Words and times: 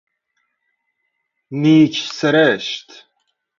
نیک 1.51 1.97
سرشت 2.17 3.05